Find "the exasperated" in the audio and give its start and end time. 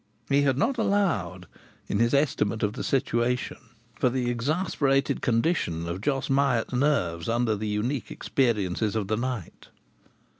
4.09-5.21